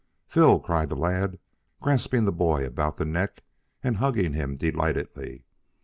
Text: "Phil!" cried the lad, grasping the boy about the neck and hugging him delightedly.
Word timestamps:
"Phil!" 0.25 0.59
cried 0.59 0.89
the 0.89 0.95
lad, 0.95 1.37
grasping 1.79 2.25
the 2.25 2.31
boy 2.31 2.65
about 2.65 2.97
the 2.97 3.05
neck 3.05 3.43
and 3.83 3.97
hugging 3.97 4.33
him 4.33 4.57
delightedly. 4.57 5.45